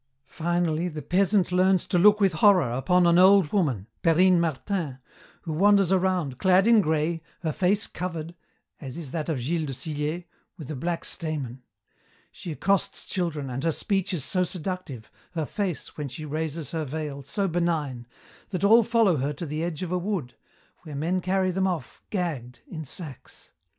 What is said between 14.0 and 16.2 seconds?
is so seductive, her face, when